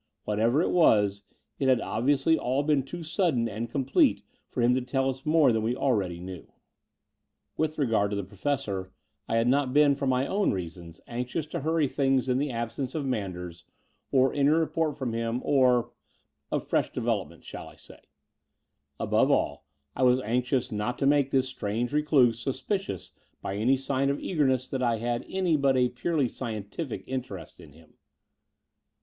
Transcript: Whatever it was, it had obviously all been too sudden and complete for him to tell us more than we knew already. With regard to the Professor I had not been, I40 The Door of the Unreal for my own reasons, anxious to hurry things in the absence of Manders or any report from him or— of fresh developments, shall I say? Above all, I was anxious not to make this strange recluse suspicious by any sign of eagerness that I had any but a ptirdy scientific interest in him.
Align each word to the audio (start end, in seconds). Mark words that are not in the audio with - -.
Whatever 0.23 0.63
it 0.63 0.71
was, 0.71 1.21
it 1.59 1.67
had 1.67 1.79
obviously 1.79 2.35
all 2.35 2.63
been 2.63 2.81
too 2.81 3.03
sudden 3.03 3.47
and 3.47 3.69
complete 3.69 4.23
for 4.49 4.61
him 4.63 4.73
to 4.73 4.81
tell 4.81 5.07
us 5.11 5.27
more 5.27 5.51
than 5.51 5.61
we 5.61 5.73
knew 5.73 5.77
already. 5.77 6.45
With 7.55 7.77
regard 7.77 8.09
to 8.09 8.15
the 8.15 8.23
Professor 8.23 8.91
I 9.27 9.35
had 9.37 9.47
not 9.47 9.73
been, 9.73 9.91
I40 9.91 9.93
The 9.93 9.93
Door 9.93 9.93
of 9.93 9.93
the 9.93 9.93
Unreal 9.93 9.95
for 9.95 10.07
my 10.07 10.27
own 10.47 10.51
reasons, 10.53 11.01
anxious 11.05 11.45
to 11.45 11.59
hurry 11.59 11.87
things 11.87 12.27
in 12.27 12.39
the 12.39 12.49
absence 12.49 12.95
of 12.95 13.05
Manders 13.05 13.65
or 14.11 14.33
any 14.33 14.49
report 14.49 14.97
from 14.97 15.13
him 15.13 15.39
or— 15.45 15.91
of 16.51 16.65
fresh 16.65 16.91
developments, 16.91 17.45
shall 17.45 17.67
I 17.67 17.75
say? 17.75 17.99
Above 18.99 19.29
all, 19.29 19.67
I 19.95 20.01
was 20.01 20.19
anxious 20.21 20.71
not 20.71 20.97
to 20.97 21.05
make 21.05 21.29
this 21.29 21.47
strange 21.47 21.93
recluse 21.93 22.39
suspicious 22.39 23.13
by 23.39 23.55
any 23.55 23.77
sign 23.77 24.09
of 24.09 24.19
eagerness 24.19 24.67
that 24.69 24.81
I 24.81 24.97
had 24.97 25.27
any 25.29 25.55
but 25.57 25.77
a 25.77 25.89
ptirdy 25.89 26.27
scientific 26.27 27.03
interest 27.05 27.59
in 27.59 27.73
him. 27.73 27.93